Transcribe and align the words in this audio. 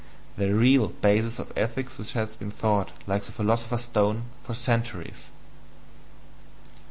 the 0.35 0.51
REAL 0.51 0.87
basis 0.87 1.37
of 1.37 1.53
ethics 1.55 1.99
which 1.99 2.13
has 2.13 2.35
been 2.35 2.51
sought, 2.51 2.89
like 3.05 3.21
the 3.25 3.31
philosopher's 3.31 3.81
stone, 3.83 4.23
for 4.41 4.55
centuries." 4.55 5.25